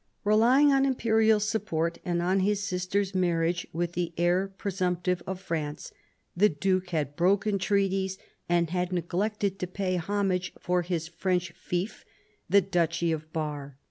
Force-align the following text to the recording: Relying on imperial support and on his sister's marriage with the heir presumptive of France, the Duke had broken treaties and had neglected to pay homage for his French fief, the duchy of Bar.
Relying 0.23 0.71
on 0.73 0.83
imperial 0.83 1.39
support 1.39 1.99
and 2.03 2.23
on 2.23 2.39
his 2.39 2.63
sister's 2.63 3.13
marriage 3.13 3.67
with 3.71 3.91
the 3.91 4.13
heir 4.17 4.47
presumptive 4.47 5.21
of 5.27 5.39
France, 5.39 5.91
the 6.35 6.49
Duke 6.49 6.89
had 6.89 7.15
broken 7.15 7.59
treaties 7.59 8.17
and 8.49 8.71
had 8.71 8.91
neglected 8.91 9.59
to 9.59 9.67
pay 9.67 9.97
homage 9.97 10.53
for 10.59 10.81
his 10.81 11.07
French 11.07 11.51
fief, 11.51 12.03
the 12.49 12.61
duchy 12.61 13.11
of 13.11 13.31
Bar. 13.31 13.77